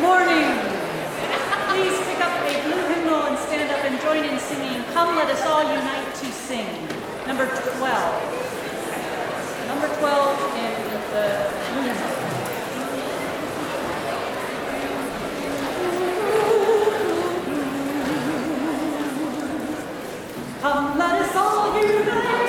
[0.00, 0.54] Morning.
[1.70, 5.28] Please pick up a blue hymnal and stand up and join in singing Come Let
[5.28, 6.86] Us All Unite to Sing.
[7.26, 8.38] Number 12.
[9.66, 10.74] Number 12 in
[11.10, 11.24] the
[11.72, 12.18] blue hymnal.
[20.60, 22.47] Come let us all unite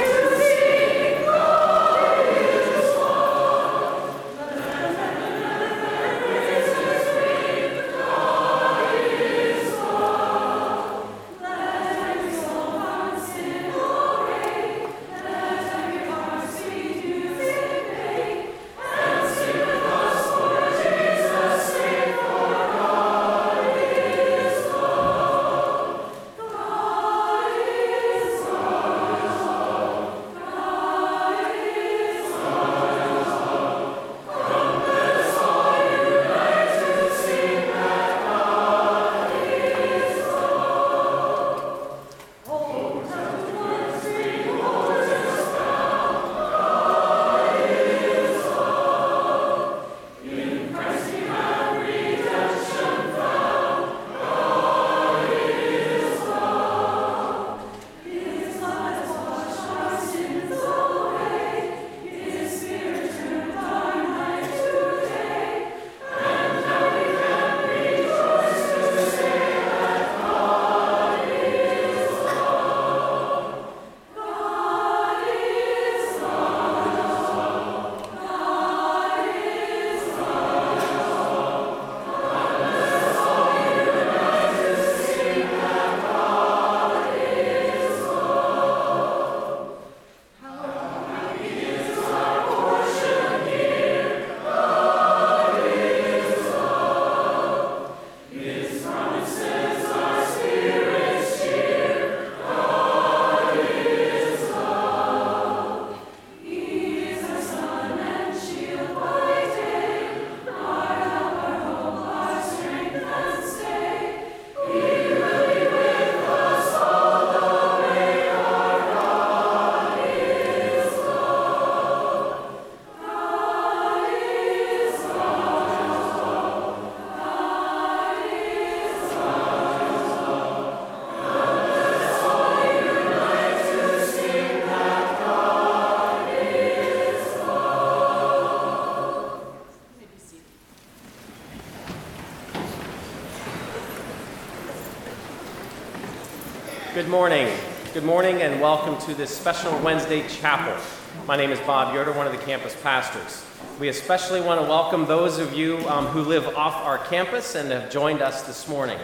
[147.10, 147.58] Good morning.
[147.96, 150.80] Good morning and welcome to this special Wednesday chapel.
[151.26, 153.44] My name is Bob Yoder, one of the campus pastors.
[153.80, 157.72] We especially want to welcome those of you um, who live off our campus and
[157.72, 159.00] have joined us this morning.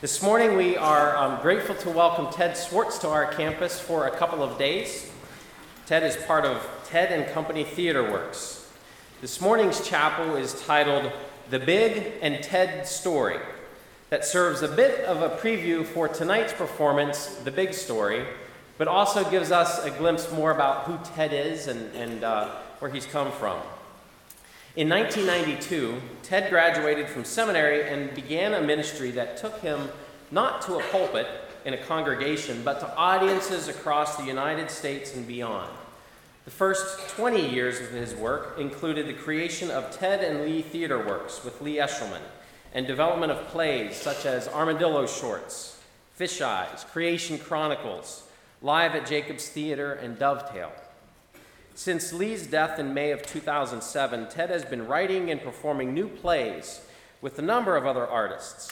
[0.00, 4.16] This morning we are um, grateful to welcome Ted Swartz to our campus for a
[4.16, 5.12] couple of days.
[5.84, 8.66] Ted is part of Ted and Company Theater Works.
[9.20, 11.12] This morning's chapel is titled
[11.50, 13.40] The Big and Ted Story
[14.10, 18.26] that serves a bit of a preview for tonight's performance, The Big Story,
[18.76, 22.90] but also gives us a glimpse more about who Ted is and, and uh, where
[22.90, 23.60] he's come from.
[24.74, 29.88] In 1992, Ted graduated from seminary and began a ministry that took him
[30.32, 31.26] not to a pulpit
[31.64, 35.70] in a congregation, but to audiences across the United States and beyond.
[36.46, 40.98] The first 20 years of his work included the creation of Ted and Lee Theater
[40.98, 42.22] Works with Lee Eshelman
[42.72, 45.80] and development of plays such as Armadillo Shorts,
[46.14, 48.24] Fish Eyes, Creation Chronicles,
[48.62, 50.72] Live at Jacobs Theater, and Dovetail.
[51.74, 56.82] Since Lee's death in May of 2007, Ted has been writing and performing new plays
[57.22, 58.70] with a number of other artists.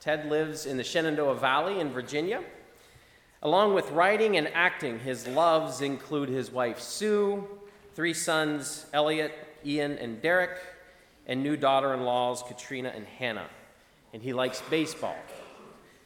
[0.00, 2.42] Ted lives in the Shenandoah Valley in Virginia.
[3.42, 7.46] Along with writing and acting, his loves include his wife Sue,
[7.94, 9.32] three sons Elliot,
[9.66, 10.58] Ian, and Derek,
[11.26, 13.48] and new daughter in laws Katrina and Hannah.
[14.12, 15.16] And he likes baseball.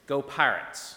[0.07, 0.97] Go Pirates.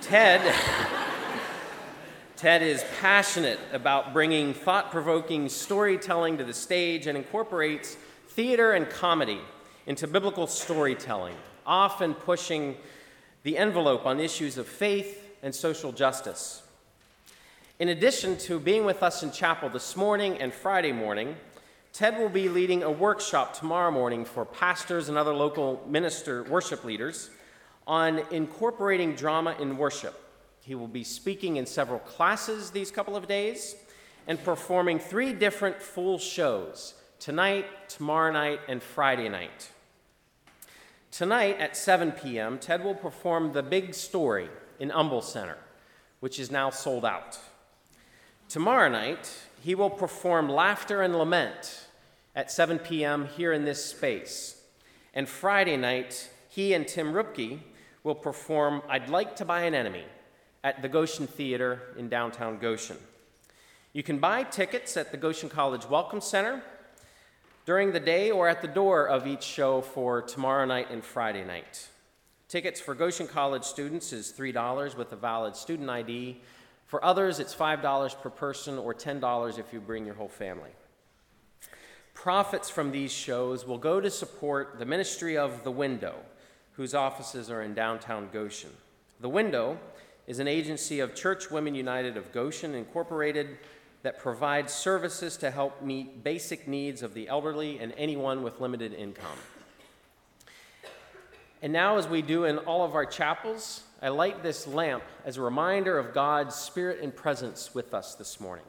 [0.00, 0.54] Ted.
[2.36, 7.96] Ted is passionate about bringing thought provoking storytelling to the stage and incorporates
[8.28, 9.40] theater and comedy
[9.86, 11.34] into biblical storytelling,
[11.66, 12.76] often pushing
[13.42, 16.62] the envelope on issues of faith and social justice.
[17.78, 21.36] In addition to being with us in chapel this morning and Friday morning,
[21.92, 26.84] Ted will be leading a workshop tomorrow morning for pastors and other local minister worship
[26.84, 27.30] leaders
[27.86, 30.14] on incorporating drama in worship.
[30.60, 33.74] He will be speaking in several classes these couple of days
[34.28, 39.70] and performing three different full shows tonight, tomorrow night, and Friday night.
[41.10, 44.48] Tonight at 7 p.m., Ted will perform The Big Story
[44.78, 45.58] in Umble Center,
[46.20, 47.36] which is now sold out.
[48.48, 49.28] Tomorrow night,
[49.60, 51.86] he will perform Laughter and Lament
[52.34, 53.26] at 7 p.m.
[53.26, 54.62] here in this space.
[55.14, 57.60] And Friday night, he and Tim Ruebke
[58.02, 60.04] will perform I'd Like to Buy an Enemy
[60.64, 62.96] at the Goshen Theater in downtown Goshen.
[63.92, 66.62] You can buy tickets at the Goshen College Welcome Center
[67.66, 71.44] during the day or at the door of each show for tomorrow night and Friday
[71.44, 71.88] night.
[72.48, 76.40] Tickets for Goshen College students is $3 with a valid student ID.
[76.90, 80.70] For others, it's $5 per person or $10 if you bring your whole family.
[82.14, 86.16] Profits from these shows will go to support the ministry of The Window,
[86.72, 88.72] whose offices are in downtown Goshen.
[89.20, 89.78] The Window
[90.26, 93.58] is an agency of Church Women United of Goshen, Incorporated,
[94.02, 98.94] that provides services to help meet basic needs of the elderly and anyone with limited
[98.94, 99.38] income.
[101.62, 105.36] And now, as we do in all of our chapels, I light this lamp as
[105.36, 108.64] a reminder of God's Spirit and presence with us this morning.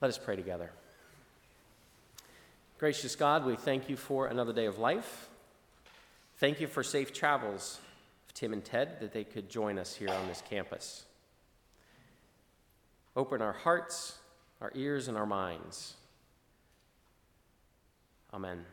[0.00, 0.70] Let us pray together.
[2.78, 5.28] Gracious God, we thank you for another day of life.
[6.36, 7.80] Thank you for safe travels
[8.28, 11.04] of Tim and Ted that they could join us here on this campus.
[13.16, 14.18] Open our hearts,
[14.60, 15.94] our ears, and our minds.
[18.32, 18.64] Amen.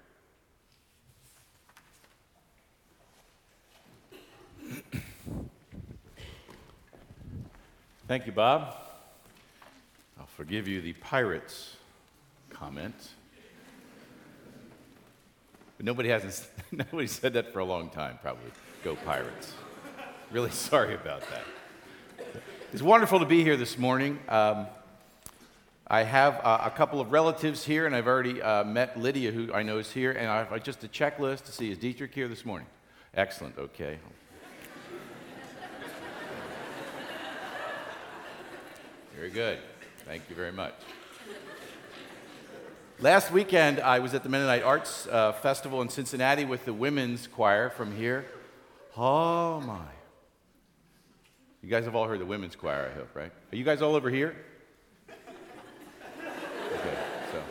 [8.07, 8.75] Thank you, Bob.
[10.19, 11.77] I'll forgive you the pirates
[12.49, 12.95] comment.
[15.77, 18.51] But nobody hasn't nobody said that for a long time, probably.
[18.83, 19.53] Go Pirates.
[20.31, 21.43] Really sorry about that.
[22.73, 24.19] It's wonderful to be here this morning.
[24.27, 24.67] Um,
[25.87, 29.53] I have uh, a couple of relatives here, and I've already uh, met Lydia, who
[29.53, 32.27] I know is here, and I have just a checklist to see is Dietrich here
[32.27, 32.67] this morning?
[33.13, 33.57] Excellent.
[33.57, 33.99] Okay.
[39.15, 39.59] Very good.
[40.05, 40.73] Thank you very much.
[42.99, 47.27] Last weekend, I was at the Mennonite Arts uh, Festival in Cincinnati with the women's
[47.27, 48.25] choir from here.
[48.97, 49.85] Oh my.
[51.61, 53.31] You guys have all heard the women's choir, I hope, right?
[53.51, 54.35] Are you guys all over here?
[56.75, 56.97] Okay,
[57.31, 57.41] so.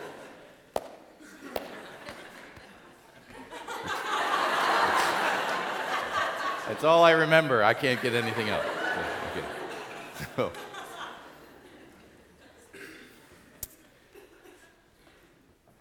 [6.67, 7.63] That's all I remember.
[7.63, 8.65] I can't get anything else.
[9.31, 9.45] Okay.
[10.35, 10.51] So.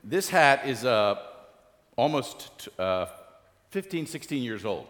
[0.02, 1.19] This hat is uh,
[1.96, 3.06] almost uh,
[3.70, 4.86] 15, 16 years old.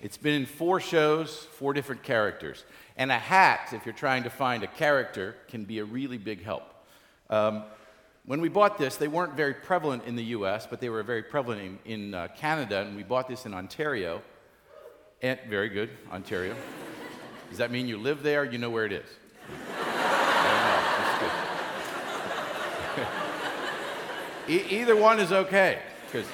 [0.00, 2.64] It's been in four shows, four different characters.
[2.96, 6.42] And a hat, if you're trying to find a character, can be a really big
[6.42, 6.72] help.
[7.28, 7.64] Um,
[8.24, 11.22] when we bought this, they weren't very prevalent in the US, but they were very
[11.22, 14.22] prevalent in, in uh, Canada, and we bought this in Ontario.
[15.22, 16.56] And, very good, Ontario.
[17.48, 18.44] Does that mean you live there?
[18.44, 19.06] You know where it is?
[24.48, 26.26] e- either one is okay, because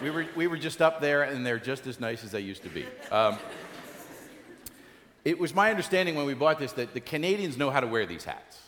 [0.00, 2.62] we were, we were just up there and they're just as nice as they used
[2.62, 2.86] to be.
[3.10, 3.36] Um,
[5.24, 8.06] it was my understanding when we bought this that the Canadians know how to wear
[8.06, 8.58] these hats.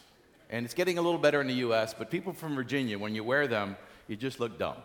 [0.51, 3.23] And it's getting a little better in the US, but people from Virginia, when you
[3.23, 3.77] wear them,
[4.09, 4.77] you just look dumb.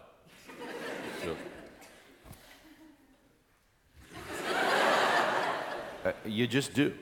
[1.23, 1.35] So,
[6.07, 6.93] uh, you just do.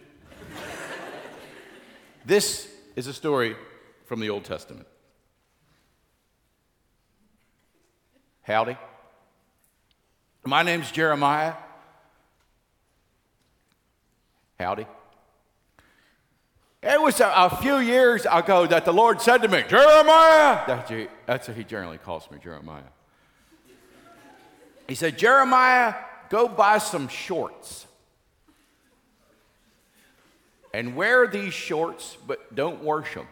[2.26, 3.56] This is a story
[4.06, 4.88] from the Old Testament.
[8.42, 8.78] Howdy.
[10.44, 11.54] My name's Jeremiah.
[14.60, 14.88] Howdy.
[16.82, 20.62] It was a, a, few years ago that the Lord said to me, Jeremiah.
[20.68, 20.92] That's,
[21.26, 22.84] that's what he generally calls me, Jeremiah.
[24.88, 25.96] He said, Jeremiah,
[26.30, 27.88] go buy some shorts.
[30.76, 33.30] And wear these shorts, but don't wash them.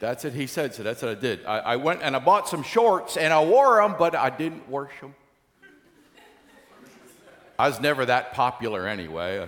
[0.00, 1.44] That's what he said, so that's what I did.
[1.44, 4.66] I, I, went and I bought some shorts and I wore them, but I didn't
[4.66, 5.14] wash them.
[7.58, 9.46] I was never that popular anyway.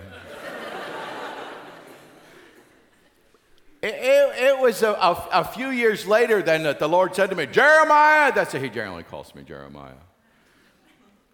[3.81, 7.31] it, it, it, was a, a, a, few years later then that the Lord said
[7.31, 9.93] to me, Jeremiah, that's what he generally calls me, Jeremiah.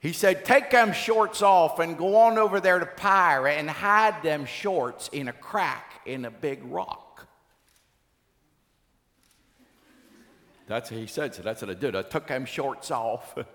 [0.08, 4.24] He said, Take them shorts off and go on over there to Pyre and hide
[4.24, 7.28] them shorts in a crack in a big rock.
[10.66, 11.94] That's what he said, so that's what I did.
[11.94, 13.38] I took them shorts off.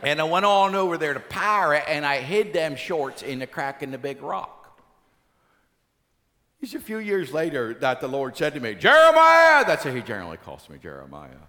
[0.00, 3.48] And I went on over there to Pirate and I hid them shorts in the
[3.48, 4.80] crack in the big rock.
[6.60, 10.02] It's a few years later that the Lord said to me, Jeremiah, that's what he
[10.02, 11.48] generally calls me, Jeremiah.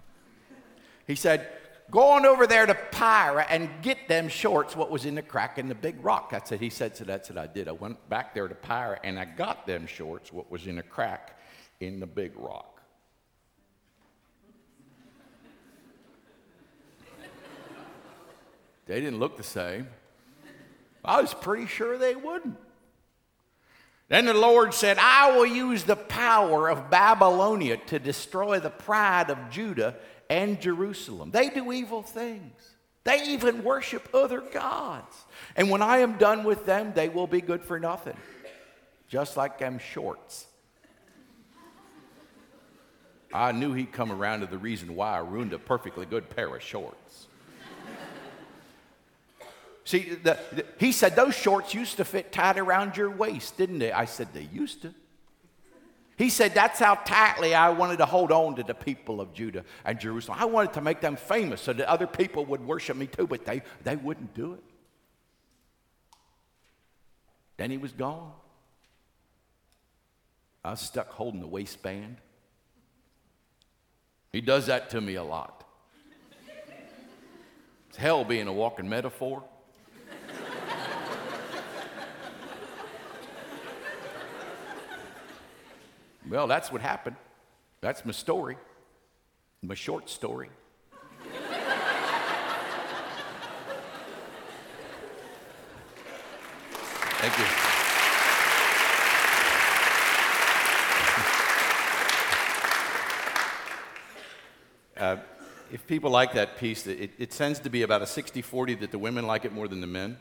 [1.10, 1.48] He said,
[1.90, 5.58] Go on over there to Pyra and get them shorts, what was in the crack
[5.58, 6.30] in the big rock.
[6.30, 7.66] That's what he said, so that's what I did.
[7.66, 10.84] I went back there to Pyra and I got them shorts, what was in the
[10.84, 11.36] crack
[11.80, 12.80] in the big rock.
[18.86, 19.88] they didn't look the same.
[21.04, 22.56] I was pretty sure they wouldn't.
[24.08, 29.30] Then the Lord said, I will use the power of Babylonia to destroy the pride
[29.30, 29.96] of Judah
[30.30, 31.32] and Jerusalem.
[31.32, 32.52] They do evil things.
[33.04, 35.16] They even worship other gods.
[35.56, 38.16] And when I am done with them, they will be good for nothing,
[39.08, 40.46] just like them shorts.
[43.32, 46.54] I knew he'd come around to the reason why I ruined a perfectly good pair
[46.54, 47.26] of shorts.
[49.84, 53.80] See, the, the, he said those shorts used to fit tight around your waist, didn't
[53.80, 53.90] they?
[53.90, 54.94] I said they used to.
[56.20, 59.64] He said that's how tightly I wanted to hold on to the people of Judah
[59.86, 60.36] and Jerusalem.
[60.38, 63.46] I wanted to make them famous so that other people would worship me too, but
[63.46, 64.62] they, they wouldn't do it.
[67.56, 68.32] Then he was gone.
[70.62, 72.18] I was stuck holding the waistband.
[74.30, 75.64] He does that to me a lot.
[77.88, 79.42] It's hell being a walking metaphor.
[86.30, 87.16] Well, that's what happened.
[87.80, 88.56] That's my story,
[89.62, 90.50] my short story.
[97.20, 97.44] Thank you.
[104.96, 105.16] Uh,
[105.72, 108.90] if people like that piece, it, it tends to be about a 60 40 that
[108.90, 110.18] the women like it more than the men.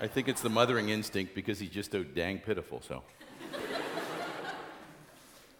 [0.00, 3.02] I think it's the mothering instinct because he's just so dang pitiful, so.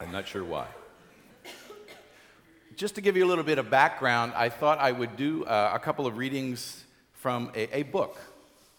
[0.04, 0.66] I'm not sure why.
[2.76, 5.70] Just to give you a little bit of background, I thought I would do uh,
[5.72, 6.84] a couple of readings
[7.14, 8.18] from a, a book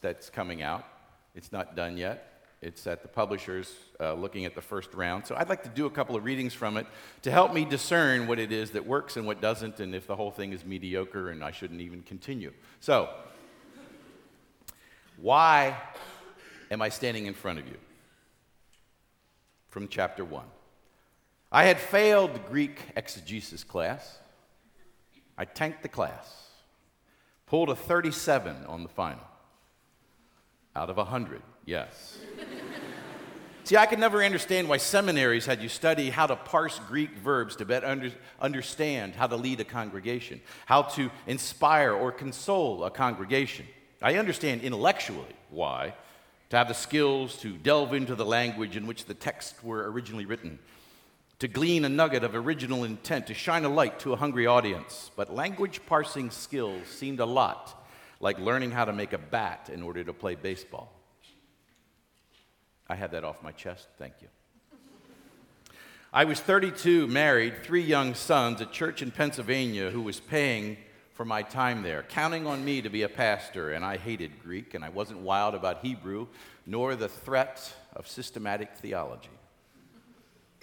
[0.01, 0.85] that's coming out.
[1.33, 2.43] It's not done yet.
[2.61, 5.25] It's at the publishers uh, looking at the first round.
[5.25, 6.85] So I'd like to do a couple of readings from it
[7.23, 10.15] to help me discern what it is that works and what doesn't, and if the
[10.15, 12.53] whole thing is mediocre and I shouldn't even continue.
[12.81, 13.09] So,
[15.17, 15.75] why
[16.69, 17.77] am I standing in front of you?
[19.69, 20.43] From chapter 1.
[21.55, 24.17] I had failed the Greek exegesis class.
[25.37, 26.49] I tanked the class,
[27.45, 29.23] pulled a 37 on the final
[30.75, 31.41] out of 100.
[31.63, 32.17] Yes.
[33.63, 37.55] See, I could never understand why seminaries had you study how to parse Greek verbs
[37.55, 42.91] to better under, understand how to lead a congregation, how to inspire or console a
[42.91, 43.65] congregation.
[44.01, 45.93] I understand intellectually why,
[46.49, 50.25] to have the skills to delve into the language in which the texts were originally
[50.25, 50.59] written,
[51.39, 55.11] to glean a nugget of original intent, to shine a light to a hungry audience.
[55.15, 57.85] But language parsing skills seemed a lot
[58.19, 60.91] like learning how to make a bat in order to play baseball.
[62.87, 63.87] I had that off my chest.
[63.97, 64.27] Thank you.
[66.13, 70.77] I was 32, married, three young sons, a church in Pennsylvania who was paying
[71.13, 74.73] for my time there, counting on me to be a pastor, and I hated Greek,
[74.73, 76.27] and I wasn't wild about Hebrew,
[76.65, 79.29] nor the threat of systematic theology.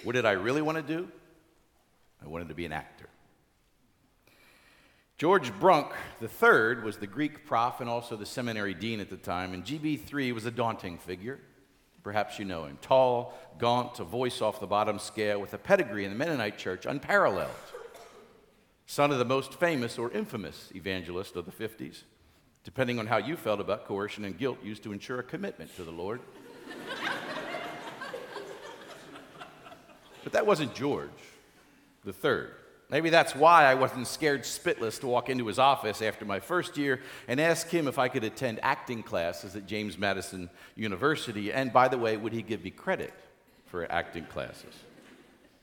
[0.05, 1.09] What did I really want to do?
[2.23, 3.09] I wanted to be an actor.
[5.19, 9.55] George Brunk III was the Greek prof and also the seminary dean at the time,
[9.55, 11.39] and GB3 was a daunting figure.
[12.03, 12.79] Perhaps you know him.
[12.83, 16.87] Tall, gaunt, a voice off the bottom scale, with a pedigree in the Mennonite church
[16.87, 17.51] unparalleled.
[18.87, 22.03] Son of the most famous or infamous evangelist of the 50s,
[22.65, 25.85] depending on how you felt about coercion and guilt used to ensure a commitment to
[25.85, 26.21] the Lord.
[30.23, 31.11] But that wasn't George
[32.05, 32.55] the third.
[32.91, 36.77] Maybe that's why I wasn't scared spitless to walk into his office after my first
[36.77, 41.53] year and ask him if I could attend acting classes at James Madison University.
[41.53, 43.15] And by the way, would he give me credit
[43.65, 44.75] for acting classes?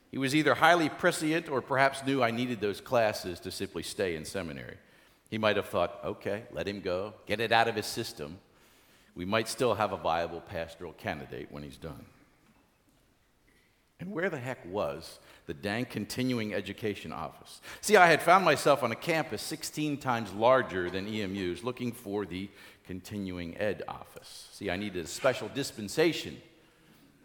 [0.10, 4.16] He was either highly prescient or perhaps knew I needed those classes to simply stay
[4.16, 4.78] in seminary.
[5.30, 8.40] He might have thought, okay, let him go, get it out of his system.
[9.14, 12.06] We might still have a viable pastoral candidate when he's done.
[14.00, 17.60] And where the heck was the dang continuing education office?
[17.82, 22.26] See, I had found myself on a campus 16 times larger than EMU's looking for
[22.26, 22.50] the
[22.86, 24.48] continuing ed office.
[24.54, 26.38] See, I needed a special dispensation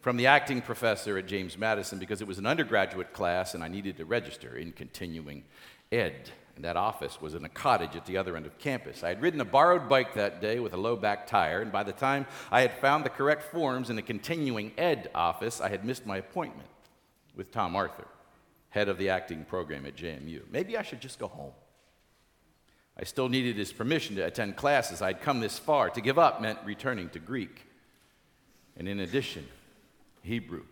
[0.04, 3.68] from the acting professor at James Madison because it was an undergraduate class and I
[3.68, 5.44] needed to register in continuing
[5.90, 6.28] ed.
[6.56, 9.02] and that office was in a cottage at the other end of campus.
[9.02, 11.84] I had ridden a borrowed bike that day with a low back tire, and by
[11.84, 15.86] the time I had found the correct forms in the continuing ed office, I had
[15.86, 16.68] missed my appointment
[17.34, 18.06] with Tom Arthur,
[18.68, 20.42] head of the acting program at JMU.
[20.50, 21.54] Maybe I should just go home.
[23.00, 25.00] I still needed his permission to attend classes.
[25.00, 25.88] I'd come this far.
[25.88, 27.62] To give up meant returning to Greek,
[28.76, 29.48] and in addition,
[30.24, 30.64] Hebrew.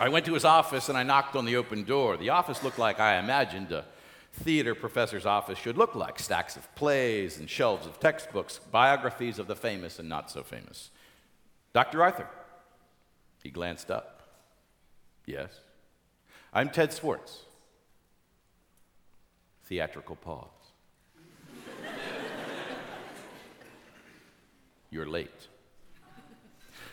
[0.00, 2.16] I went to his office and I knocked on the open door.
[2.16, 3.84] The office looked like I imagined a
[4.32, 9.48] theater professor's office should look like stacks of plays and shelves of textbooks, biographies of
[9.48, 10.90] the famous and not so famous.
[11.72, 12.02] Dr.
[12.02, 12.28] Arthur.
[13.42, 14.22] He glanced up.
[15.26, 15.60] Yes.
[16.52, 17.44] I'm Ted Swartz.
[19.64, 20.46] Theatrical pause.
[24.90, 25.48] You're late.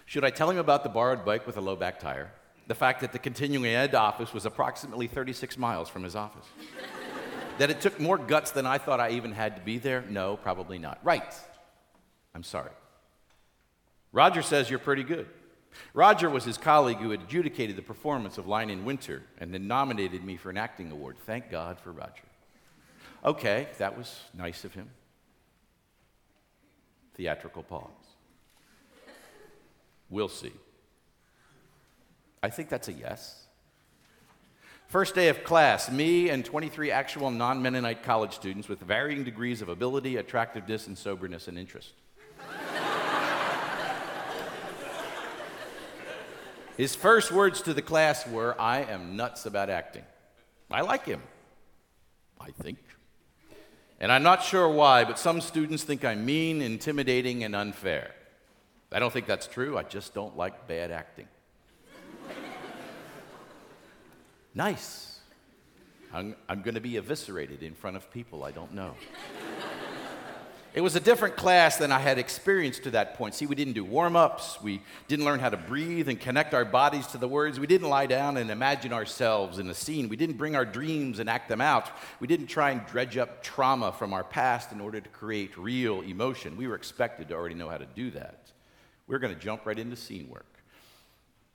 [0.05, 2.31] Should I tell him about the borrowed bike with a low back tire?
[2.67, 6.45] The fact that the continuing ed office was approximately 36 miles from his office?
[7.57, 10.03] that it took more guts than I thought I even had to be there?
[10.09, 10.99] No, probably not.
[11.03, 11.33] Right.
[12.33, 12.71] I'm sorry.
[14.11, 15.27] Roger says you're pretty good.
[15.93, 19.67] Roger was his colleague who had adjudicated the performance of Lion in Winter and then
[19.67, 21.17] nominated me for an acting award.
[21.25, 22.23] Thank God for Roger.
[23.25, 24.89] Okay, that was nice of him.
[27.15, 27.89] Theatrical pause.
[30.13, 30.53] We'll see.
[32.43, 33.47] I think that's a yes.
[34.85, 39.63] First day of class, me and 23 actual non Mennonite college students with varying degrees
[39.63, 41.93] of ability, attractiveness, and soberness and interest.
[46.77, 50.03] His first words to the class were, I am nuts about acting.
[50.69, 51.23] I like him,
[52.39, 52.77] I think.
[53.99, 58.13] And I'm not sure why, but some students think I'm mean, intimidating, and unfair.
[58.93, 59.77] I don't think that's true.
[59.77, 61.27] I just don't like bad acting.
[64.53, 65.19] nice.
[66.13, 68.93] I'm, I'm going to be eviscerated in front of people I don't know.
[70.73, 73.35] It was a different class than I had experienced to that point.
[73.35, 74.59] See, we didn't do warm ups.
[74.59, 77.59] We didn't learn how to breathe and connect our bodies to the words.
[77.59, 80.09] We didn't lie down and imagine ourselves in a scene.
[80.09, 81.91] We didn't bring our dreams and act them out.
[82.19, 86.01] We didn't try and dredge up trauma from our past in order to create real
[86.01, 86.57] emotion.
[86.57, 88.42] We were expected to already know how to do that.
[89.07, 90.45] We're going to jump right into scene work.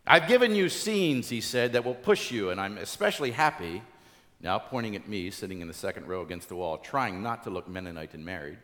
[0.06, 3.82] I've given you scenes, he said, that will push you, and I'm especially happy,
[4.40, 7.50] now pointing at me, sitting in the second row against the wall, trying not to
[7.50, 8.58] look Mennonite and married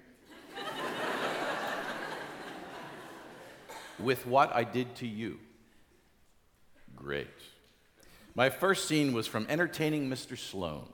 [3.98, 5.38] with what I did to you.
[6.96, 7.28] Great.
[8.34, 10.36] My first scene was from Entertaining Mr.
[10.36, 10.88] Sloane,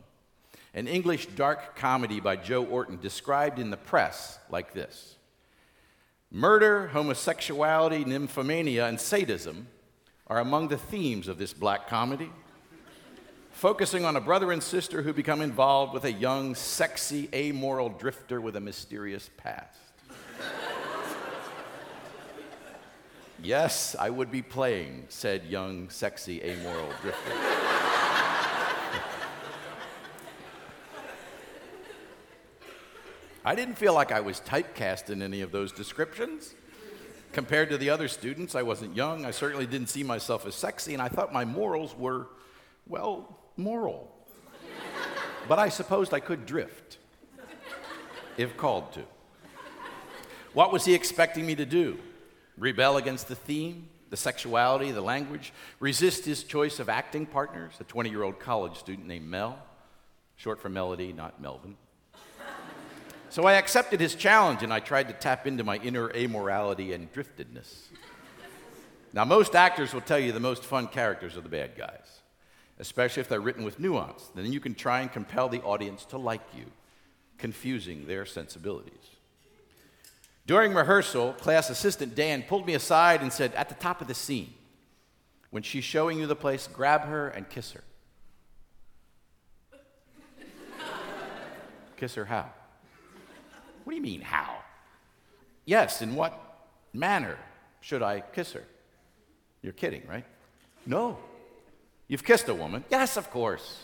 [0.74, 5.16] an English dark comedy by Joe Orton, described in the press like this
[6.32, 9.66] Murder, homosexuality, nymphomania, and sadism
[10.28, 12.30] are among the themes of this black comedy,
[13.50, 18.40] focusing on a brother and sister who become involved with a young, sexy, amoral drifter
[18.40, 19.76] with a mysterious past.
[23.42, 27.59] Yes, I would be playing said young, sexy, amoral drifter.
[33.44, 36.54] I didn't feel like I was typecast in any of those descriptions.
[37.32, 39.24] Compared to the other students, I wasn't young.
[39.24, 42.26] I certainly didn't see myself as sexy, and I thought my morals were,
[42.86, 44.12] well, moral.
[45.48, 46.98] but I supposed I could drift
[48.36, 49.02] if called to.
[50.52, 51.98] What was he expecting me to do?
[52.60, 57.84] rebel against the theme, the sexuality, the language, resist his choice of acting partners, a
[57.84, 59.58] 20 year old college student named Mel,
[60.36, 61.76] short for Melody, not Melvin.
[63.30, 67.12] So I accepted his challenge and I tried to tap into my inner amorality and
[67.12, 67.84] driftedness.
[69.12, 72.20] Now, most actors will tell you the most fun characters are the bad guys,
[72.80, 74.30] especially if they're written with nuance.
[74.34, 76.66] Then you can try and compel the audience to like you,
[77.38, 78.94] confusing their sensibilities.
[80.46, 84.14] During rehearsal, class assistant Dan pulled me aside and said, At the top of the
[84.14, 84.54] scene,
[85.50, 87.84] when she's showing you the place, grab her and kiss her.
[91.96, 92.50] kiss her how?
[93.84, 94.56] What do you mean, how?
[95.64, 96.38] Yes, in what
[96.92, 97.38] manner
[97.80, 98.64] should I kiss her?
[99.62, 100.24] You're kidding, right?
[100.86, 101.18] No.
[102.08, 102.84] You've kissed a woman?
[102.90, 103.80] Yes, of course.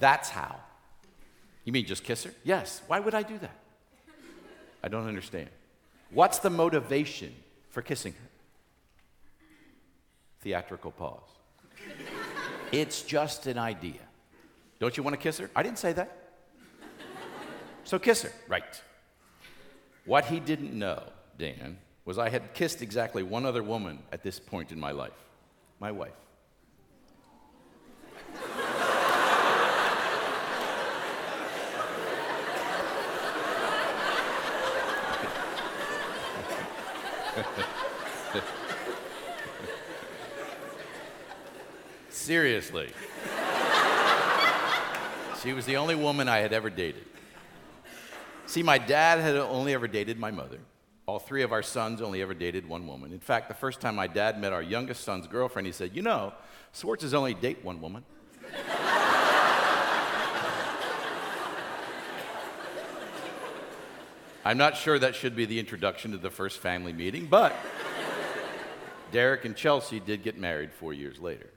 [0.00, 0.56] That's how.
[1.64, 2.32] You mean just kiss her?
[2.42, 2.82] Yes.
[2.86, 3.56] Why would I do that?
[4.82, 5.48] I don't understand.
[6.10, 7.34] What's the motivation
[7.70, 8.28] for kissing her?
[10.42, 11.20] Theatrical pause.
[12.70, 14.00] it's just an idea.
[14.78, 15.50] Don't you want to kiss her?
[15.56, 16.23] I didn't say that.
[17.84, 18.32] So kiss her.
[18.48, 18.82] Right.
[20.04, 21.02] What he didn't know,
[21.38, 25.12] Dan, was I had kissed exactly one other woman at this point in my life
[25.80, 26.12] my wife.
[42.08, 42.88] Seriously.
[45.42, 47.04] she was the only woman I had ever dated.
[48.54, 50.60] See, my dad had only ever dated my mother.
[51.06, 53.12] All three of our sons only ever dated one woman.
[53.12, 56.02] In fact, the first time my dad met our youngest son's girlfriend, he said, You
[56.02, 56.32] know,
[56.70, 58.04] Swartz is only date one woman.
[64.44, 67.52] I'm not sure that should be the introduction to the first family meeting, but
[69.10, 71.50] Derek and Chelsea did get married four years later.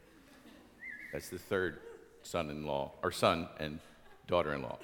[1.14, 1.78] That's the third
[2.24, 3.82] son in law, or son and
[4.26, 4.80] daughter in law.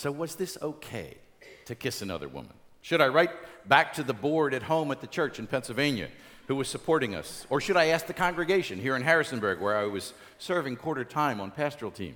[0.00, 1.18] So, was this okay
[1.66, 2.54] to kiss another woman?
[2.80, 3.32] Should I write
[3.68, 6.08] back to the board at home at the church in Pennsylvania
[6.46, 7.46] who was supporting us?
[7.50, 11.38] Or should I ask the congregation here in Harrisonburg where I was serving quarter time
[11.38, 12.14] on pastoral team?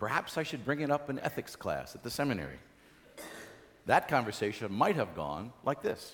[0.00, 2.58] Perhaps I should bring it up in ethics class at the seminary.
[3.86, 6.12] That conversation might have gone like this.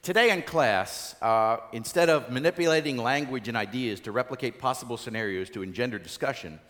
[0.00, 5.62] Today in class, uh, instead of manipulating language and ideas to replicate possible scenarios to
[5.62, 6.60] engender discussion,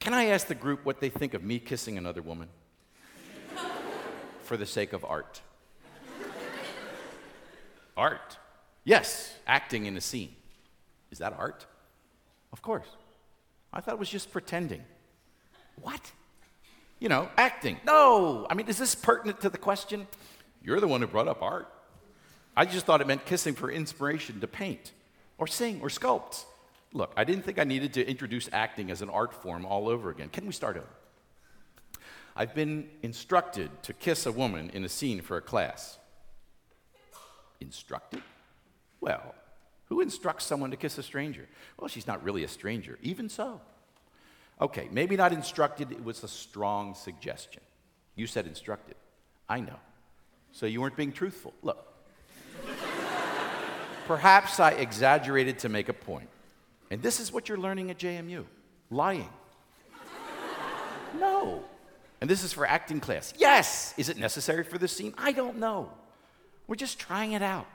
[0.00, 2.48] can I ask the group what they think of me kissing another woman?
[4.42, 5.40] For the sake of art.
[7.96, 8.38] art.
[8.84, 10.34] Yes, acting in a scene.
[11.10, 11.66] Is that art?
[12.52, 12.86] Of course.
[13.72, 14.82] I thought it was just pretending.
[15.80, 16.12] What?
[16.98, 17.78] You know, acting.
[17.84, 18.46] No!
[18.48, 20.06] I mean, is this pertinent to the question?
[20.62, 21.68] You're the one who brought up art.
[22.56, 24.92] I just thought it meant kissing for inspiration to paint
[25.36, 26.44] or sing or sculpt.
[26.96, 30.08] Look, I didn't think I needed to introduce acting as an art form all over
[30.08, 30.30] again.
[30.30, 30.88] Can we start over?
[32.34, 35.98] I've been instructed to kiss a woman in a scene for a class.
[37.60, 38.22] Instructed?
[38.98, 39.34] Well,
[39.90, 41.46] who instructs someone to kiss a stranger?
[41.78, 42.98] Well, she's not really a stranger.
[43.02, 43.60] Even so.
[44.58, 47.60] Okay, maybe not instructed, it was a strong suggestion.
[48.14, 48.96] You said instructed.
[49.50, 49.78] I know.
[50.52, 51.52] So you weren't being truthful.
[51.60, 51.92] Look,
[54.06, 56.30] perhaps I exaggerated to make a point.
[56.90, 58.44] And this is what you're learning at JMU
[58.90, 59.28] lying.
[61.20, 61.64] no.
[62.20, 63.34] And this is for acting class.
[63.36, 63.94] Yes.
[63.96, 65.14] Is it necessary for this scene?
[65.18, 65.90] I don't know.
[66.66, 67.66] We're just trying it out.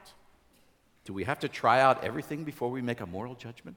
[1.06, 3.76] Do we have to try out everything before we make a moral judgment?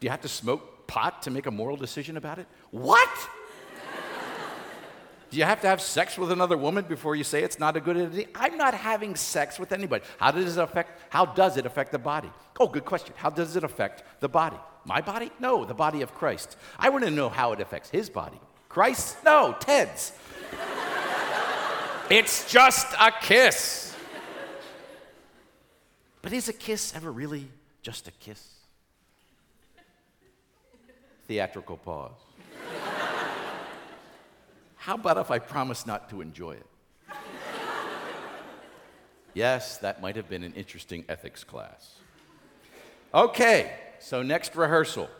[0.00, 2.46] Do you have to smoke pot to make a moral decision about it?
[2.70, 3.10] What?
[5.36, 7.80] Do you have to have sex with another woman before you say it's not a
[7.80, 8.26] good idea?
[8.34, 10.02] I'm not having sex with anybody.
[10.16, 12.30] How does it affect how does it affect the body?
[12.58, 13.12] Oh, good question.
[13.18, 14.56] How does it affect the body?
[14.86, 15.30] My body?
[15.38, 16.56] No, the body of Christ.
[16.78, 18.40] I want to know how it affects his body.
[18.70, 19.22] Christ?
[19.26, 20.12] No, Ted's.
[22.10, 23.94] it's just a kiss.
[26.22, 27.46] But is a kiss ever really
[27.82, 28.42] just a kiss?
[31.28, 32.25] Theatrical pause.
[34.86, 36.66] How about if I promise not to enjoy it?
[39.34, 41.96] yes, that might have been an interesting ethics class.
[43.12, 45.10] Okay, so next rehearsal.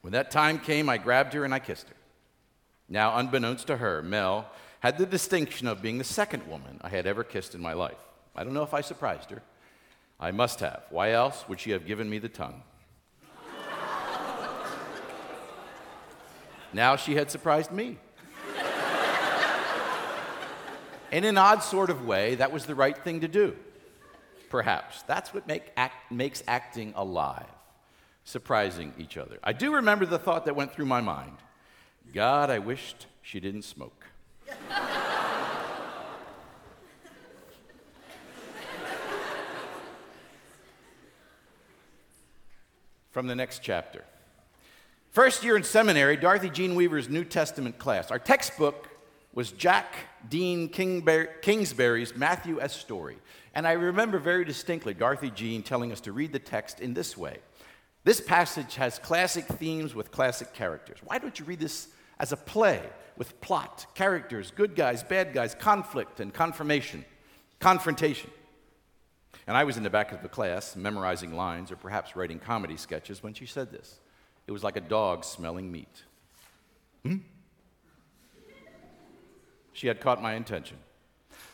[0.00, 1.94] When that time came, I grabbed her and I kissed her.
[2.88, 4.46] Now, unbeknownst to her, Mel
[4.78, 8.00] had the distinction of being the second woman I had ever kissed in my life.
[8.34, 9.42] I don't know if I surprised her.
[10.18, 10.84] I must have.
[10.88, 12.62] Why else would she have given me the tongue?
[16.72, 17.98] now she had surprised me.
[21.12, 23.56] In an odd sort of way, that was the right thing to do.
[24.48, 25.02] Perhaps.
[25.02, 27.46] That's what make act, makes acting alive,
[28.24, 29.38] surprising each other.
[29.42, 31.36] I do remember the thought that went through my mind
[32.12, 34.04] God, I wished she didn't smoke.
[43.12, 44.04] From the next chapter.
[45.12, 48.10] First year in seminary, Dorothy Jean Weaver's New Testament class.
[48.10, 48.88] Our textbook
[49.32, 49.94] was Jack
[50.28, 53.18] Dean Kingsbury's Matthew as Story.
[53.54, 57.16] And I remember very distinctly Dorothy Jean telling us to read the text in this
[57.16, 57.38] way
[58.04, 60.98] This passage has classic themes with classic characters.
[61.04, 61.88] Why don't you read this
[62.18, 62.82] as a play
[63.16, 67.04] with plot, characters, good guys, bad guys, conflict, and confirmation,
[67.58, 68.30] confrontation?
[69.46, 72.76] And I was in the back of the class memorizing lines or perhaps writing comedy
[72.76, 74.00] sketches when she said this.
[74.46, 76.04] It was like a dog smelling meat.
[77.04, 77.16] Hmm?
[79.72, 80.78] She had caught my intention.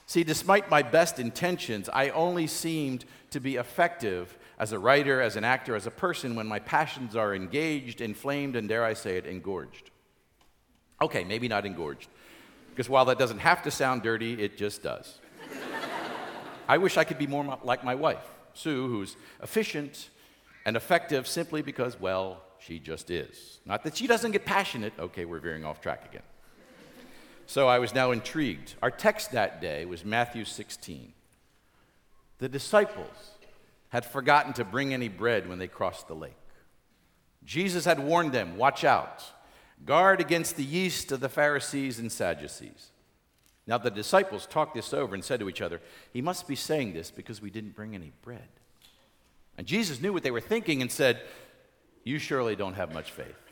[0.06, 5.36] See, despite my best intentions, I only seemed to be effective as a writer, as
[5.36, 9.16] an actor, as a person when my passions are engaged, inflamed, and dare I say
[9.16, 9.90] it, engorged.
[11.02, 12.08] Okay, maybe not engorged,
[12.70, 15.18] because while that doesn't have to sound dirty, it just does.
[16.68, 18.24] I wish I could be more like my wife,
[18.54, 20.08] Sue, who's efficient
[20.64, 23.58] and effective simply because, well, she just is.
[23.66, 24.92] Not that she doesn't get passionate.
[24.98, 26.22] Okay, we're veering off track again.
[27.46, 28.74] So I was now intrigued.
[28.82, 31.12] Our text that day was Matthew 16.
[32.38, 33.30] The disciples
[33.90, 36.36] had forgotten to bring any bread when they crossed the lake.
[37.44, 39.22] Jesus had warned them watch out,
[39.84, 42.90] guard against the yeast of the Pharisees and Sadducees.
[43.66, 45.80] Now the disciples talked this over and said to each other,
[46.12, 48.48] He must be saying this because we didn't bring any bread.
[49.56, 51.22] And Jesus knew what they were thinking and said,
[52.02, 53.45] You surely don't have much faith.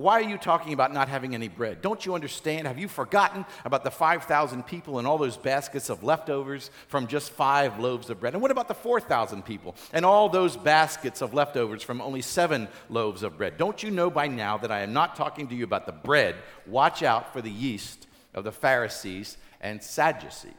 [0.00, 1.82] Why are you talking about not having any bread?
[1.82, 2.66] Don't you understand?
[2.66, 7.32] Have you forgotten about the 5,000 people and all those baskets of leftovers from just
[7.32, 8.32] five loaves of bread?
[8.32, 12.66] And what about the 4,000 people and all those baskets of leftovers from only seven
[12.88, 13.58] loaves of bread?
[13.58, 16.34] Don't you know by now that I am not talking to you about the bread?
[16.66, 20.54] Watch out for the yeast of the Pharisees and Sadducees.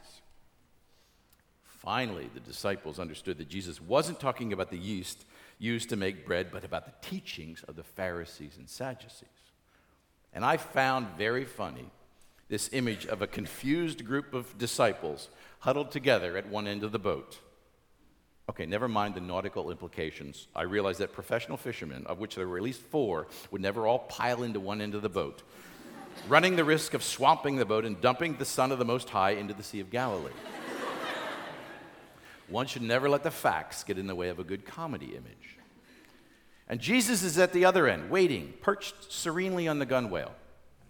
[1.64, 5.24] Finally, the disciples understood that Jesus wasn't talking about the yeast
[5.62, 9.28] used to make bread, but about the teachings of the Pharisees and Sadducees.
[10.32, 11.88] And I found very funny
[12.48, 15.28] this image of a confused group of disciples
[15.60, 17.38] huddled together at one end of the boat.
[18.50, 20.48] Okay, never mind the nautical implications.
[20.54, 24.00] I realize that professional fishermen, of which there were at least four, would never all
[24.00, 25.42] pile into one end of the boat,
[26.28, 29.30] running the risk of swamping the boat and dumping the Son of the Most High
[29.30, 30.32] into the Sea of Galilee.
[32.52, 35.58] One should never let the facts get in the way of a good comedy image.
[36.68, 40.30] And Jesus is at the other end, waiting, perched serenely on the gunwale.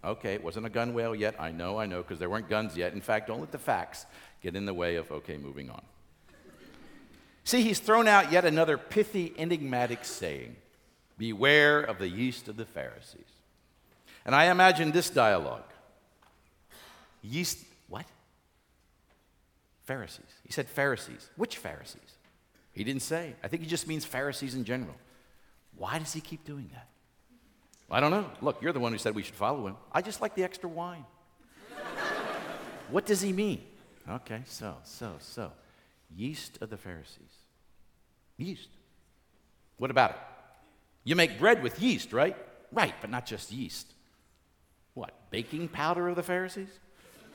[0.03, 1.35] Okay, it wasn't a gunwale yet.
[1.39, 2.93] I know, I know, because there weren't guns yet.
[2.93, 4.05] In fact, don't let the facts
[4.41, 5.81] get in the way of, okay, moving on.
[7.45, 10.57] See, he's thrown out yet another pithy, enigmatic saying
[11.17, 13.21] Beware of the yeast of the Pharisees.
[14.25, 15.63] And I imagine this dialogue
[17.23, 17.59] Yeast?
[19.93, 20.33] Pharisees.
[20.43, 21.29] He said Pharisees.
[21.35, 22.17] Which Pharisees?
[22.71, 23.35] He didn't say.
[23.43, 24.95] I think he just means Pharisees in general.
[25.77, 26.87] Why does he keep doing that?
[27.91, 28.25] I don't know.
[28.41, 29.75] Look, you're the one who said we should follow him.
[29.91, 31.05] I just like the extra wine.
[32.89, 33.61] what does he mean?
[34.09, 35.51] Okay, so, so, so.
[36.15, 37.35] Yeast of the Pharisees.
[38.37, 38.69] Yeast.
[39.77, 40.17] What about it?
[41.03, 42.35] You make bread with yeast, right?
[42.71, 43.93] Right, but not just yeast.
[44.95, 46.79] What, baking powder of the Pharisees?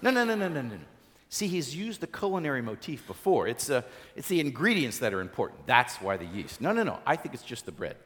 [0.02, 0.88] No, no, no, no, no, no, no.
[1.30, 3.46] See, he's used the culinary motif before.
[3.48, 3.82] It's, uh,
[4.16, 5.66] it's the ingredients that are important.
[5.66, 6.60] That's why the yeast.
[6.60, 6.98] No, no, no.
[7.06, 7.96] I think it's just the bread.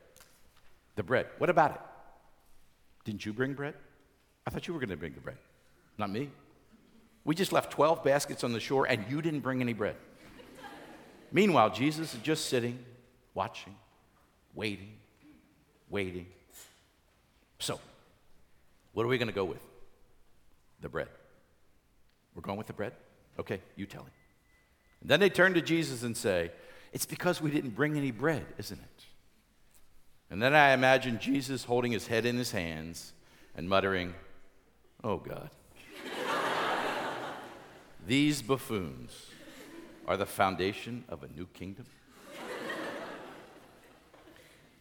[0.96, 1.26] The bread.
[1.38, 1.80] What about it?
[3.04, 3.74] Didn't you bring bread?
[4.46, 5.38] I thought you were going to bring the bread.
[5.98, 6.30] Not me.
[7.24, 9.94] We just left 12 baskets on the shore and you didn't bring any bread.
[11.32, 12.78] Meanwhile, Jesus is just sitting,
[13.34, 13.76] watching,
[14.54, 14.94] waiting,
[15.88, 16.26] waiting.
[17.60, 17.78] So,
[18.92, 19.62] what are we going to go with?
[20.80, 21.08] The bread.
[22.34, 22.92] We're going with the bread?
[23.38, 24.10] Okay, you tell him.
[25.00, 26.50] And then they turn to Jesus and say,
[26.92, 29.04] It's because we didn't bring any bread, isn't it?
[30.30, 33.12] And then I imagine Jesus holding his head in his hands
[33.54, 34.14] and muttering,
[35.02, 35.50] Oh God.
[38.06, 39.26] These buffoons
[40.06, 41.86] are the foundation of a new kingdom.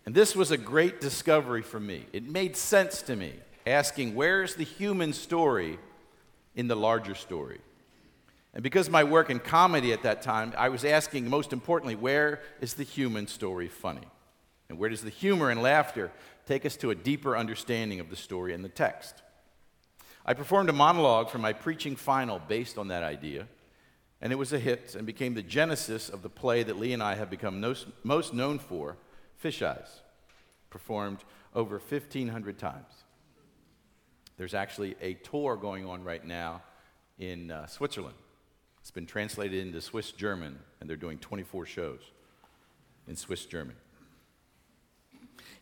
[0.05, 2.05] and this was a great discovery for me.
[2.13, 3.33] It made sense to me,
[3.65, 5.79] asking, Where's the human story
[6.55, 7.59] in the larger story?
[8.53, 12.41] And because my work in comedy at that time, I was asking, most importantly, where
[12.59, 14.07] is the human story funny?
[14.69, 16.11] And where does the humor and laughter
[16.45, 19.21] take us to a deeper understanding of the story and the text?
[20.25, 23.47] I performed a monologue for my preaching final based on that idea,
[24.21, 27.01] and it was a hit and became the genesis of the play that Lee and
[27.01, 27.59] I have become
[28.03, 28.97] most known for,
[29.37, 30.01] Fish Eyes,
[30.69, 31.23] performed
[31.55, 33.03] over 1,500 times.
[34.37, 36.61] There's actually a tour going on right now
[37.17, 38.15] in uh, Switzerland.
[38.81, 42.01] It's been translated into Swiss German, and they're doing 24 shows
[43.07, 43.75] in Swiss German.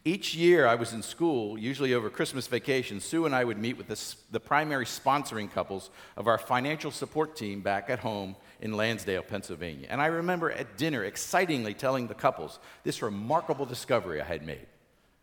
[0.05, 3.77] Each year I was in school, usually over Christmas vacation, Sue and I would meet
[3.77, 8.77] with the, the, primary sponsoring couples of our financial support team back at home in
[8.77, 9.88] Lansdale, Pennsylvania.
[9.89, 14.67] And I remember at dinner excitingly telling the couples this remarkable discovery I had made,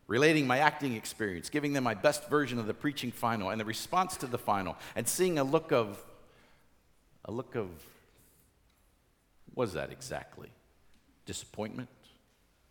[0.09, 3.65] relating my acting experience, giving them my best version of the preaching final and the
[3.65, 6.05] response to the final, and seeing a look of,
[7.27, 7.69] a look of,
[9.55, 10.49] what was that exactly?
[11.27, 11.91] Disappointment?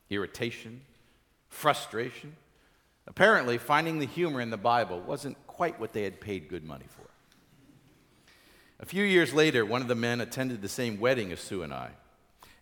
[0.09, 0.81] Irritation?
[1.55, 2.35] frustration.
[3.07, 6.85] Apparently, finding the humor in the Bible wasn't quite what they had paid good money
[6.87, 7.07] for.
[8.79, 11.73] A few years later, one of the men attended the same wedding as Sue and
[11.73, 11.91] I.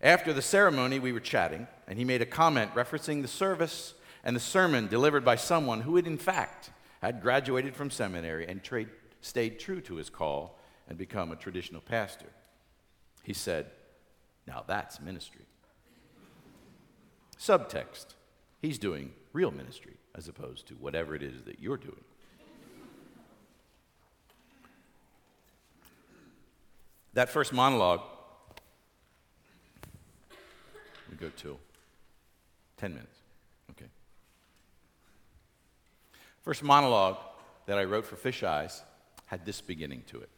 [0.00, 4.36] After the ceremony, we were chatting, and he made a comment referencing the service and
[4.36, 6.70] the sermon delivered by someone who had, in fact,
[7.02, 8.88] had graduated from seminary and trade,
[9.20, 12.28] stayed true to his call and become a traditional pastor.
[13.22, 13.70] He said,
[14.46, 15.46] Now that's ministry.
[17.38, 18.14] Subtext
[18.64, 22.02] He's doing real ministry as opposed to whatever it is that you're doing.
[27.12, 28.00] That first monologue,
[31.10, 31.58] we go to
[32.78, 33.18] 10 minutes.
[33.72, 33.90] Okay.
[36.40, 37.18] First monologue
[37.66, 38.82] that I wrote for Fish Eyes
[39.26, 40.30] had this beginning to it.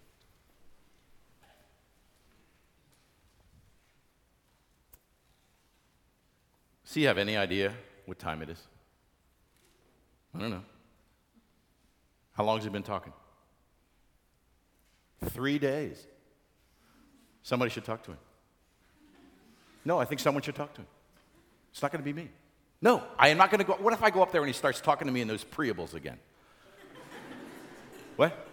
[6.96, 7.74] You have any idea
[8.06, 8.62] what time it is?
[10.35, 10.62] I don't know.
[12.32, 13.12] How long has he been talking?
[15.26, 16.06] Three days.
[17.42, 18.18] Somebody should talk to him.
[19.85, 20.87] No, I think someone should talk to him.
[21.70, 22.30] It's not going to be me.
[22.80, 23.74] No, I am not going to go.
[23.74, 25.94] What if I go up there and he starts talking to me in those preables
[25.94, 26.18] again?
[28.16, 28.48] what?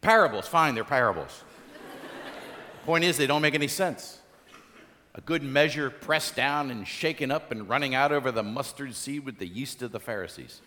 [0.00, 1.44] Parables, fine, they're parables.
[2.84, 4.18] Point is, they don't make any sense.
[5.16, 9.24] A good measure pressed down and shaken up and running out over the mustard seed
[9.24, 10.60] with the yeast of the Pharisees.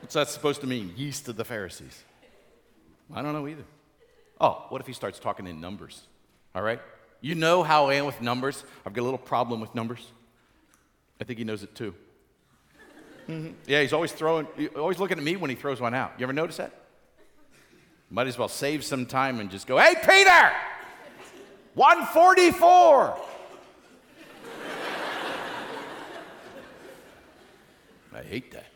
[0.00, 2.02] What's that supposed to mean, yeast of the Pharisees?
[3.14, 3.64] I don't know either.
[4.40, 6.02] Oh, what if he starts talking in numbers?
[6.54, 6.80] All right?
[7.20, 8.64] You know how I am with numbers.
[8.84, 10.10] I've got a little problem with numbers.
[11.20, 11.94] I think he knows it too.
[13.28, 13.52] Mm-hmm.
[13.66, 16.12] Yeah, he's always throwing, always looking at me when he throws one out.
[16.18, 16.72] You ever notice that?
[18.10, 20.52] Might as well save some time and just go, hey, Peter,
[21.74, 23.18] 144.
[28.14, 28.66] I hate that.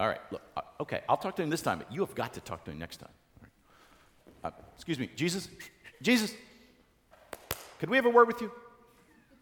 [0.00, 2.34] All right, look, uh, okay, I'll talk to him this time, but you have got
[2.34, 3.10] to talk to him next time.
[4.44, 5.48] Uh, excuse me, Jesus?
[6.02, 6.34] Jesus?
[7.78, 8.50] Could we have a word with you?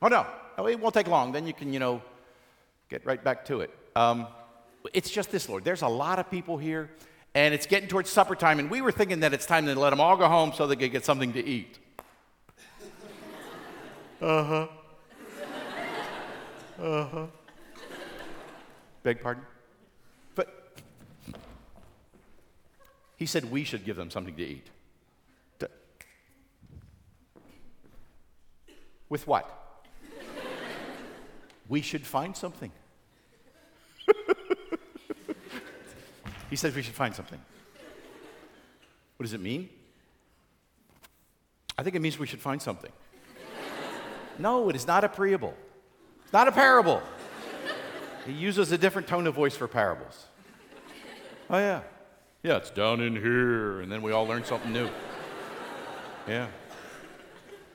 [0.00, 0.26] Oh, no.
[0.58, 1.32] Oh, it won't take long.
[1.32, 2.02] Then you can, you know,
[2.88, 3.70] get right back to it.
[3.94, 4.26] Um,
[4.94, 5.64] it's just this, Lord.
[5.64, 6.90] There's a lot of people here,
[7.34, 9.90] and it's getting towards supper time, and we were thinking that it's time to let
[9.90, 11.78] them all go home so they could get something to eat.
[14.20, 14.66] Uh huh.
[16.80, 17.26] Uh huh.
[19.02, 19.44] Beg pardon?
[20.34, 20.78] But
[23.16, 24.66] he said we should give them something to eat.
[29.08, 29.52] With what?
[31.68, 32.70] we should find something.
[36.50, 37.40] he says we should find something.
[39.16, 39.68] What does it mean?
[41.78, 42.92] I think it means we should find something.
[44.38, 45.54] No, it is not a preable.
[46.24, 47.02] It's not a parable.
[48.26, 50.26] he uses a different tone of voice for parables.
[51.48, 51.82] Oh, yeah.
[52.42, 54.88] Yeah, it's down in here, and then we all learn something new.
[56.28, 56.48] Yeah.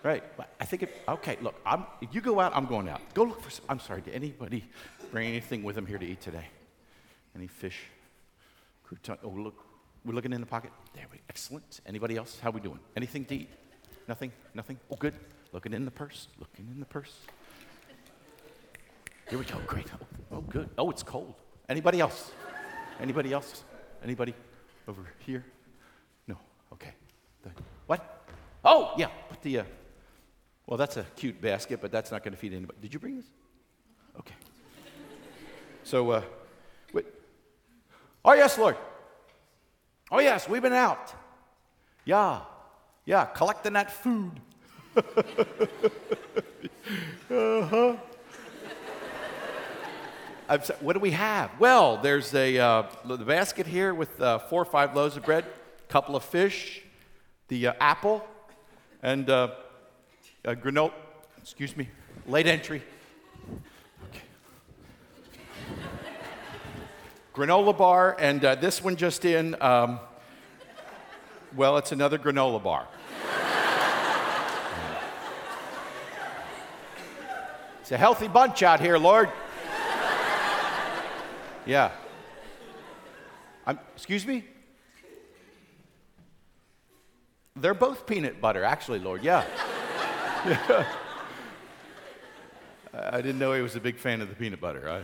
[0.04, 0.24] Right.
[0.60, 3.02] I think it, okay, look, I'm, if you go out, I'm going out.
[3.14, 4.66] Go look for, some, I'm sorry, did anybody
[5.12, 6.46] bring anything with them here to eat today?
[7.36, 7.80] Any fish?
[8.88, 9.18] Crouton?
[9.24, 9.64] Oh, look,
[10.04, 10.72] we're looking in the pocket.
[10.94, 11.82] There we Excellent.
[11.86, 12.40] Anybody else?
[12.42, 12.80] How we doing?
[12.98, 13.50] Anything to eat?
[14.08, 14.32] Nothing?
[14.54, 14.80] Nothing?
[14.90, 15.14] Oh, good.
[15.54, 16.28] Looking in the purse.
[16.40, 17.14] Looking in the purse.
[19.30, 19.58] Here we go.
[19.68, 19.88] Great.
[19.94, 20.70] Oh, oh good.
[20.78, 21.36] Oh, it's cold.
[21.70, 22.32] Anybody else?
[23.00, 23.64] Anybody else?
[24.04, 24.34] Anybody
[24.88, 25.46] over here?
[26.28, 26.38] No.
[26.74, 26.94] Okay.
[27.44, 27.50] The,
[27.88, 28.26] what?
[28.64, 29.08] Oh, yeah.
[29.30, 29.64] Put the, uh,
[30.68, 32.78] well, that's a cute basket, but that's not going to feed anybody.
[32.82, 33.28] Did you bring this?
[34.20, 34.36] Okay.
[35.84, 36.22] So, uh,
[36.94, 37.06] wait.
[38.24, 38.78] Oh, yes, Lord.
[40.12, 41.14] Oh, yes, we've been out.
[42.06, 42.42] Yeah,
[43.06, 44.40] yeah, collecting that food.
[44.96, 45.04] Uh-huh.
[50.82, 51.52] what do we have?
[51.60, 55.46] Well, there's a uh, the basket here with uh, four or five loaves of bread,
[55.46, 56.82] a couple of fish,
[57.48, 58.26] the uh, apple,
[59.02, 59.52] and uh,
[60.44, 60.92] uh, granola,
[61.42, 61.88] excuse me,
[62.28, 62.82] late entry.
[64.10, 64.24] Okay.
[67.34, 70.02] granola bar, and uh, this one just in, um,
[71.56, 72.90] well, it's another granola bar.
[77.92, 79.30] It's a healthy bunch out here, Lord.
[81.66, 81.92] Yeah.
[83.68, 84.46] I'm, excuse me?
[87.58, 89.26] They're both peanut butter, actually, Lord.
[89.26, 89.46] Yeah.
[90.46, 90.86] yeah.
[92.94, 94.90] I didn't know he was a big fan of the peanut butter.
[94.90, 95.02] I,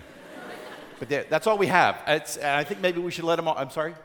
[0.98, 2.02] but that's all we have.
[2.08, 3.58] It's, I think maybe we should let him all.
[3.58, 3.96] I'm sorry?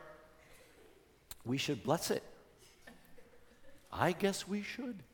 [1.44, 2.24] We should bless it.
[3.92, 5.04] I guess we should.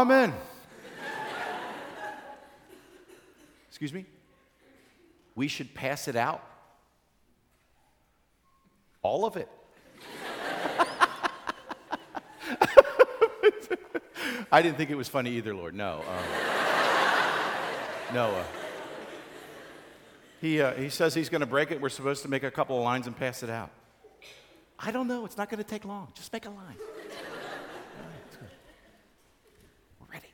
[0.00, 0.32] Amen.
[3.68, 4.06] Excuse me?
[5.34, 6.42] We should pass it out.
[9.02, 9.46] All of it.
[14.50, 15.74] I didn't think it was funny either, Lord.
[15.74, 16.02] No.
[16.08, 16.24] Um,
[18.14, 18.30] no.
[18.30, 18.44] Uh,
[20.40, 21.78] He, uh, he says he's going to break it.
[21.78, 23.68] We're supposed to make a couple of lines and pass it out.
[24.78, 25.26] I don't know.
[25.26, 26.08] It's not going to take long.
[26.14, 26.58] Just make a line.
[26.58, 26.76] All right,
[28.26, 28.48] it's good.
[30.00, 30.28] We're ready.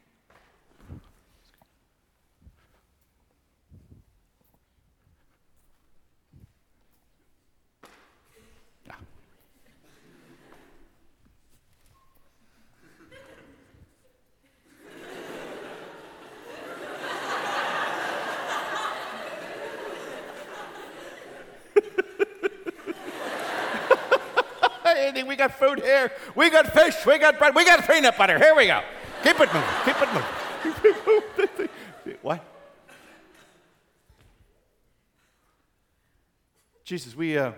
[24.84, 24.94] Ah.
[24.98, 26.10] Andy, we got food here.
[26.34, 26.94] We got fish.
[27.06, 27.54] We got bread.
[27.54, 28.38] We got peanut butter.
[28.38, 28.82] Here we go.
[29.22, 29.70] Keep it moving.
[29.84, 30.08] Keep it
[31.38, 31.68] moving.
[32.22, 32.44] what?
[36.84, 37.52] Jesus, we, uh,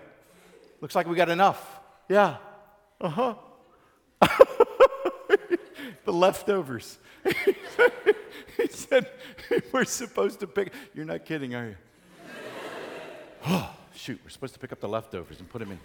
[0.81, 1.79] looks like we got enough.
[2.07, 2.37] Yeah.
[2.99, 3.35] Uh huh.
[6.05, 6.97] the leftovers.
[8.57, 9.09] he said,
[9.71, 10.73] we're supposed to pick.
[10.93, 11.75] You're not kidding, are you?
[13.45, 15.79] Oh, shoot, we're supposed to pick up the leftovers and put them in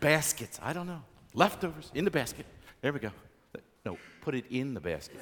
[0.00, 0.58] baskets.
[0.62, 1.02] I don't know.
[1.38, 2.46] Leftovers in the basket.
[2.80, 3.12] There we go.
[3.86, 5.20] No, put it in the basket.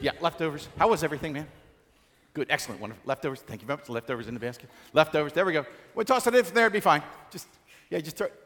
[0.00, 0.68] yeah, leftovers.
[0.78, 1.46] How was everything, man?
[2.32, 3.02] Good, excellent, wonderful.
[3.04, 3.40] Leftovers.
[3.42, 3.90] Thank you very much.
[3.90, 4.70] Leftovers in the basket.
[4.94, 5.34] Leftovers.
[5.34, 5.66] There we go.
[5.94, 6.64] We'll toss it in from there.
[6.64, 7.02] it'd be fine.
[7.30, 7.46] Just,
[7.90, 8.28] yeah, just throw.
[8.28, 8.40] it.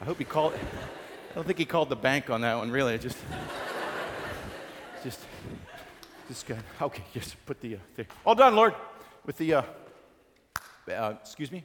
[0.00, 0.54] I hope he called.
[0.54, 2.98] I don't think he called the bank on that one, really.
[2.98, 3.18] Just,
[5.04, 5.20] just,
[6.30, 6.56] this guy.
[6.80, 8.06] Okay, just put the uh, thing.
[8.24, 8.74] All done, Lord.
[9.26, 9.62] With the, uh,
[10.88, 11.64] uh, excuse me.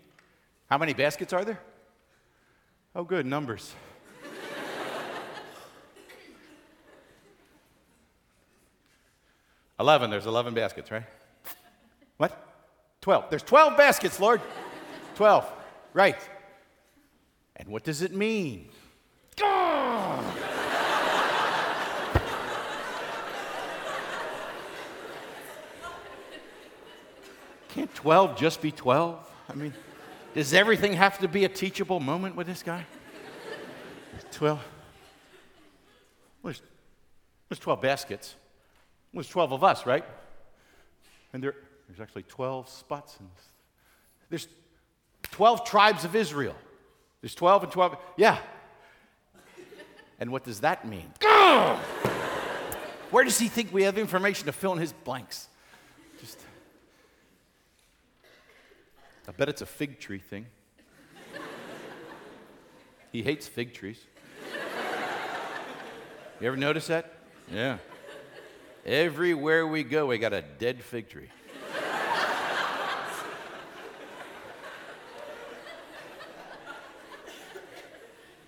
[0.69, 1.59] How many baskets are there?
[2.95, 3.73] Oh, good numbers.
[9.79, 10.09] Eleven.
[10.09, 11.03] There's eleven baskets, right?
[12.17, 12.35] What?
[13.01, 13.29] Twelve.
[13.29, 14.41] There's twelve baskets, Lord.
[15.13, 15.45] Twelve.
[15.93, 16.17] Right.
[17.55, 18.69] And what does it mean?
[27.75, 29.31] Can't 12 just be 12?
[29.49, 29.73] I mean,
[30.33, 32.85] does everything have to be a teachable moment with this guy?
[34.31, 34.65] 12.
[36.41, 36.61] There's,
[37.49, 38.35] there's 12 baskets.
[39.13, 40.05] There's 12 of us, right?
[41.33, 41.53] And there,
[41.89, 43.45] there's actually 12 spots in this.
[44.29, 44.47] There's
[45.31, 46.55] 12 tribes of Israel.
[47.19, 47.97] There's 12 and 12.
[48.15, 48.37] Yeah.
[50.17, 51.11] And what does that mean?
[53.11, 55.49] Where does he think we have information to fill in his blanks?
[56.21, 56.39] Just.
[59.27, 60.45] I bet it's a fig tree thing.
[63.11, 63.99] he hates fig trees.
[66.39, 67.13] You ever notice that?
[67.51, 67.77] Yeah.
[68.85, 71.29] Everywhere we go, we got a dead fig tree.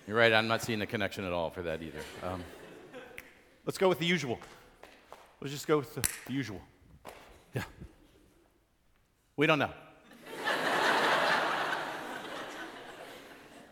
[0.06, 1.98] You're right, I'm not seeing the connection at all for that either.
[2.22, 2.42] Um,
[3.66, 4.38] let's go with the usual.
[5.40, 6.60] Let's just go with the, the usual.
[7.54, 7.64] Yeah.
[9.36, 9.70] We don't know.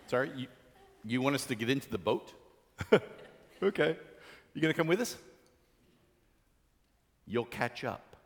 [0.06, 0.46] Sorry, you,
[1.04, 2.32] you want us to get into the boat?
[3.62, 3.96] okay.
[4.54, 5.16] You gonna come with us?
[7.26, 8.16] You'll catch up.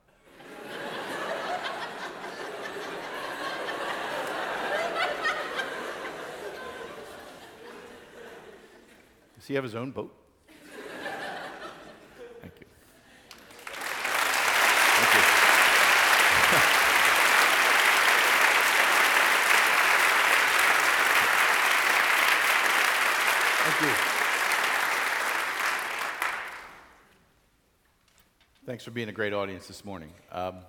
[9.37, 10.15] Does he have his own boat?
[12.43, 12.67] Thank you.
[14.97, 15.41] Thank you.
[23.71, 24.11] Thank you.
[28.81, 30.11] Thanks for being a great audience this morning.
[30.33, 30.61] Um,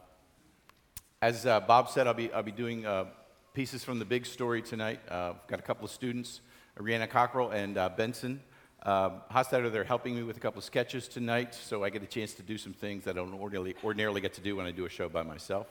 [1.22, 3.06] as uh, Bob said, I'll be, I'll be doing uh,
[3.54, 5.00] pieces from the big story tonight.
[5.10, 6.42] Uh, I've got a couple of students,
[6.78, 8.42] Rihanna Cockrell and uh, Benson
[8.84, 9.72] uh, Hostetler.
[9.72, 12.44] They're helping me with a couple of sketches tonight, so I get a chance to
[12.44, 14.90] do some things that I don't ordinarily, ordinarily get to do when I do a
[14.90, 15.68] show by myself.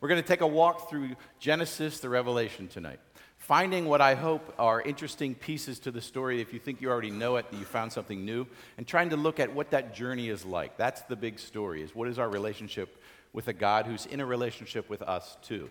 [0.00, 3.00] We're going to take a walk through Genesis to Revelation tonight,
[3.42, 6.40] finding what I hope are interesting pieces to the story.
[6.40, 8.46] If you think you already know it, that you found something new,
[8.78, 10.76] and trying to look at what that journey is like.
[10.76, 14.26] That's the big story: is what is our relationship with a God who's in a
[14.26, 15.68] relationship with us too.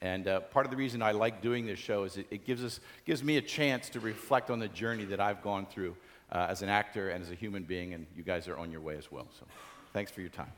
[0.00, 2.62] And uh, part of the reason I like doing this show is it, it gives
[2.62, 5.96] us gives me a chance to reflect on the journey that I've gone through
[6.30, 8.80] uh, as an actor and as a human being, and you guys are on your
[8.80, 9.26] way as well.
[9.38, 9.46] So,
[9.92, 10.52] thanks for your time.